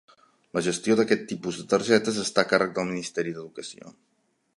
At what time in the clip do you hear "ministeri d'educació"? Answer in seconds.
2.93-3.93